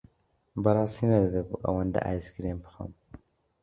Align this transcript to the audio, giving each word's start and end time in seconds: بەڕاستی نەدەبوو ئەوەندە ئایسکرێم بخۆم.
بەڕاستی 0.63 1.09
نەدەبوو 1.13 1.61
ئەوەندە 1.63 1.99
ئایسکرێم 2.03 2.59
بخۆم. 2.65 2.91